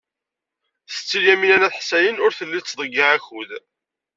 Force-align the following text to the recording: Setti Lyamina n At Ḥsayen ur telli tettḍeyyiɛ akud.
Setti 0.93 1.17
Lyamina 1.23 1.57
n 1.59 1.65
At 1.67 1.77
Ḥsayen 1.79 2.21
ur 2.23 2.31
telli 2.37 2.59
tettḍeyyiɛ 2.61 3.09
akud. 3.15 3.49